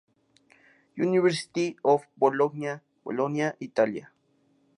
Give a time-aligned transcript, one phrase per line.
[0.95, 4.11] University of Bologna, Bologna, Italia.